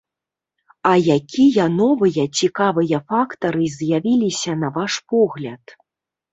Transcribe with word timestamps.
А 0.91 0.93
якія 1.17 1.65
новыя 1.81 2.23
цікавыя 2.41 3.03
фактары 3.13 3.65
з'явіліся, 3.77 4.59
на 4.65 4.75
ваш 4.81 4.93
погляд? 5.15 5.81